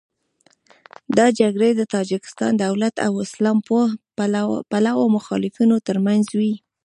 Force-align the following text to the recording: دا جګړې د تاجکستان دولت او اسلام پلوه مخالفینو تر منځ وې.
دا 1.17 1.27
جګړې 1.39 1.69
د 1.75 1.81
تاجکستان 1.95 2.51
دولت 2.65 2.95
او 3.05 3.11
اسلام 3.25 3.57
پلوه 4.71 5.05
مخالفینو 5.15 5.77
تر 5.87 5.97
منځ 6.05 6.25
وې. 6.39 6.53